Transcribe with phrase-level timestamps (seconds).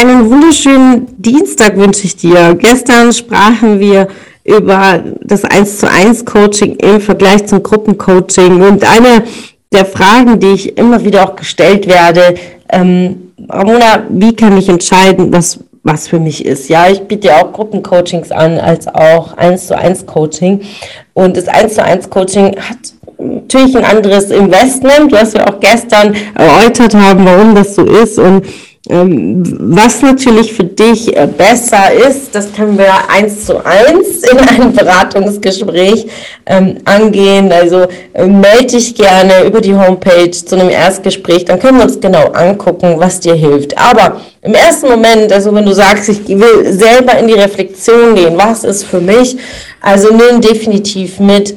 [0.00, 2.54] Einen wunderschönen Dienstag wünsche ich dir.
[2.54, 4.08] Gestern sprachen wir
[4.44, 8.62] über das 1 zu 1 Coaching im Vergleich zum Gruppencoaching.
[8.62, 9.24] Und eine
[9.70, 12.36] der Fragen, die ich immer wieder auch gestellt werde,
[12.72, 16.70] ähm, Ramona, wie kann ich entscheiden, was, was für mich ist?
[16.70, 20.62] Ja, ich biete ja auch Gruppencoachings an, als auch 1 zu 1 Coaching.
[21.12, 22.78] Und das 1 zu 1 Coaching hat
[23.18, 28.18] natürlich ein anderes Investment, was wir auch gestern erläutert haben, warum das so ist.
[28.18, 28.46] Und
[28.88, 34.72] was natürlich für dich äh, besser ist, das können wir eins zu eins in einem
[34.72, 36.06] Beratungsgespräch
[36.46, 37.52] ähm, angehen.
[37.52, 42.00] Also äh, melde dich gerne über die Homepage zu einem Erstgespräch, dann können wir uns
[42.00, 43.76] genau angucken, was dir hilft.
[43.76, 48.38] Aber im ersten Moment, also wenn du sagst, ich will selber in die Reflexion gehen,
[48.38, 49.36] was ist für mich,
[49.82, 51.54] also nimm definitiv mit,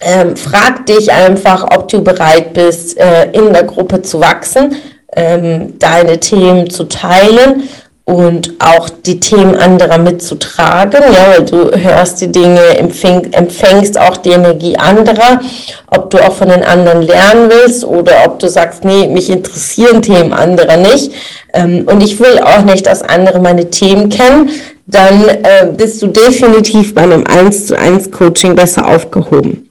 [0.00, 4.76] ähm, frag dich einfach, ob du bereit bist, äh, in der Gruppe zu wachsen
[5.14, 7.68] ähm, deine Themen zu teilen
[8.04, 14.16] und auch die Themen anderer mitzutragen, ja, weil du hörst die Dinge, empfäng, empfängst auch
[14.16, 15.40] die Energie anderer,
[15.86, 20.02] ob du auch von den anderen lernen willst oder ob du sagst, nee, mich interessieren
[20.02, 21.12] Themen anderer nicht.
[21.54, 24.50] Ähm, und ich will auch nicht, dass andere meine Themen kennen,
[24.86, 29.68] dann äh, bist du definitiv bei einem 1 zu 1 Coaching besser aufgehoben.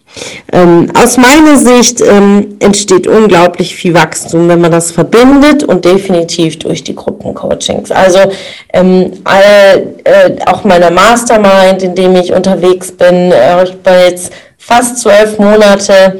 [0.52, 6.59] Ähm, aus meiner Sicht ähm, entsteht unglaublich viel Wachstum, wenn man das verbindet und definitiv
[6.59, 7.92] durch die Gruppencoachings.
[7.92, 8.20] Also
[8.73, 14.34] ähm, alle, äh, auch meiner Mastermind, in dem ich unterwegs bin, äh, ich bin jetzt
[14.58, 16.20] fast zwölf Monate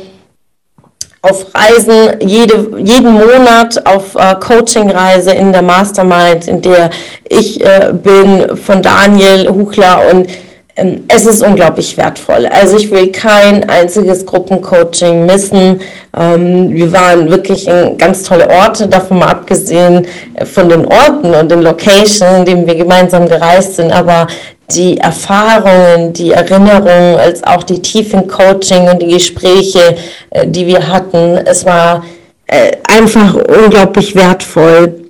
[1.22, 6.90] auf Reisen, jede, jeden Monat auf äh, Coachingreise in der Mastermind, in der
[7.29, 10.28] ich äh, bin von Daniel Huchler und
[10.76, 12.46] es ist unglaublich wertvoll.
[12.48, 15.82] Also ich will kein einziges Gruppencoaching missen.
[16.18, 21.34] Ähm, wir waren wirklich in ganz tolle Orte, davon mal abgesehen äh, von den Orten
[21.34, 24.28] und den Locations, in denen wir gemeinsam gereist sind, aber
[24.72, 29.96] die Erfahrungen, die Erinnerungen, als auch die tiefen Coaching und die Gespräche,
[30.30, 32.03] äh, die wir hatten, es war
[32.48, 35.00] äh, einfach unglaublich wertvoll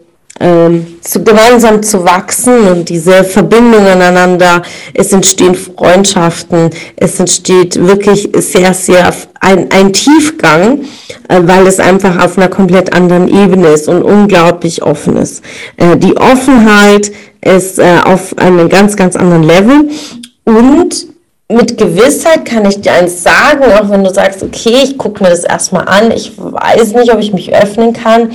[0.42, 4.64] ähm, zu, gemeinsam zu wachsen und diese Verbindung aneinander.
[4.94, 10.82] Es entstehen Freundschaften, es entsteht wirklich sehr, sehr ein, ein Tiefgang,
[11.28, 15.44] äh, weil es einfach auf einer komplett anderen Ebene ist und unglaublich offen ist.
[15.78, 17.12] Äh, die Offenheit
[17.44, 19.90] ist äh, auf einem ganz, ganz anderen Level
[20.46, 21.11] und
[21.52, 25.30] mit Gewissheit kann ich dir eins sagen, auch wenn du sagst, okay, ich gucke mir
[25.30, 28.32] das erstmal an, ich weiß nicht, ob ich mich öffnen kann,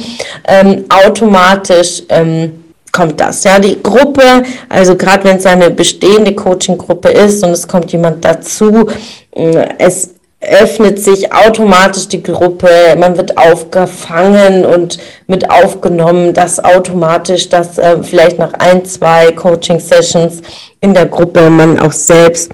[0.46, 3.44] ähm, automatisch ähm, kommt das.
[3.44, 8.24] Ja, die Gruppe, also gerade wenn es eine bestehende Coaching-Gruppe ist und es kommt jemand
[8.24, 8.86] dazu,
[9.32, 10.10] äh, es
[10.40, 18.02] öffnet sich automatisch die Gruppe, man wird aufgefangen und mit aufgenommen, dass automatisch, dass äh,
[18.02, 20.42] vielleicht nach ein, zwei Coaching-Sessions
[20.80, 22.52] in der Gruppe man auch selbst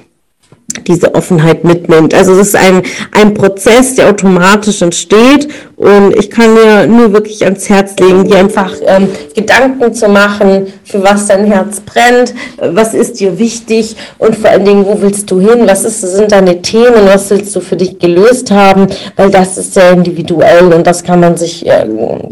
[0.87, 2.15] diese Offenheit mitnimmt.
[2.15, 5.49] Also es ist ein, ein Prozess, der automatisch entsteht
[5.83, 10.73] und ich kann dir nur wirklich ans Herz legen, dir einfach ähm, Gedanken zu machen,
[10.85, 15.29] für was dein Herz brennt, was ist dir wichtig und vor allen Dingen, wo willst
[15.29, 19.31] du hin, was ist, sind deine Themen, was willst du für dich gelöst haben, weil
[19.31, 21.85] das ist sehr individuell und das kann man sich äh,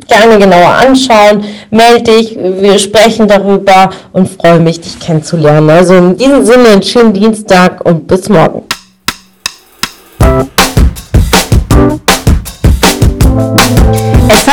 [0.07, 1.43] gerne genauer anschauen.
[1.71, 5.71] Melde dich, wir sprechen darüber und freue mich, dich kennenzulernen.
[5.71, 8.63] Also in diesem Sinne, einen schönen Dienstag und bis morgen.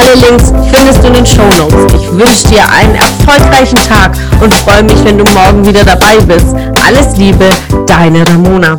[0.00, 1.94] Alle Links findest du in den Show Notes.
[1.94, 6.54] Ich wünsche dir einen erfolgreichen Tag und freue mich, wenn du morgen wieder dabei bist.
[6.86, 7.48] Alles Liebe,
[7.86, 8.78] deine Ramona.